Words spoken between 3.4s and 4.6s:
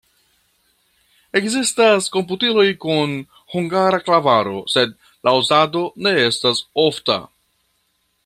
hungara klavaro,